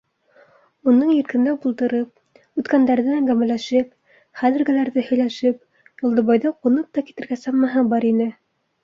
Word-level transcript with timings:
Уның 0.91 1.09
иркенләп 1.15 1.65
ултырып, 1.71 2.39
үткәндәрҙе 2.61 3.13
әңгәмәләшеп, 3.17 3.91
хәҙергеләрҙе 4.41 5.05
һөйләшеп, 5.11 5.61
Юлдыбайҙа 6.07 6.53
ҡунып 6.65 6.89
та 6.99 7.05
китергә 7.11 7.39
самаһы 7.43 7.85
бар 7.93 8.09
ине. 8.15 8.29